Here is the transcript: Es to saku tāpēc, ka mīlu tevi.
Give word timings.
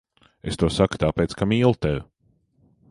Es 0.51 0.57
to 0.61 0.69
saku 0.77 0.99
tāpēc, 1.03 1.37
ka 1.41 1.49
mīlu 1.53 1.73
tevi. 1.87 2.03